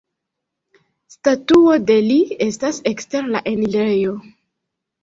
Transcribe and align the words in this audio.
Statuo 1.15 1.75
de 1.91 1.99
li 2.09 2.17
estas 2.49 2.83
ekster 2.95 3.31
la 3.37 3.47
enirejo. 3.55 4.21